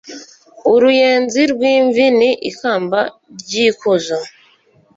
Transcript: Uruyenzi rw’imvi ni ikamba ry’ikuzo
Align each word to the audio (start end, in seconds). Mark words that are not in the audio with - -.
Uruyenzi 0.73 1.41
rw’imvi 1.51 2.05
ni 2.19 2.29
ikamba 2.49 2.99
ry’ikuzo 3.39 4.17